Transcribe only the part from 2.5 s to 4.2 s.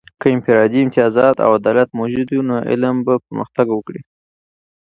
علم به پرمختګ وکړي.